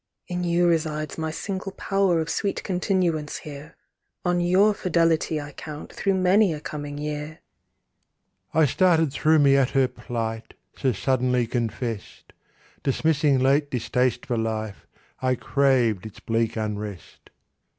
[0.27, 3.75] "In you resides my single power Of sweet continuance here;
[4.25, 7.41] On your fidelity I count Through many a coming year."
[8.51, 12.33] —I started through me at her plight, So suddenly confessed:
[12.81, 14.87] Dismissing late distaste for life,
[15.21, 17.29] I craved its bleak unrest.